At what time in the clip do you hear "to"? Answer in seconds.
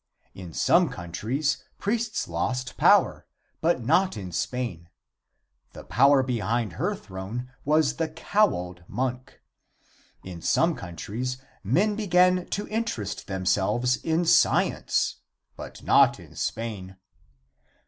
12.47-12.67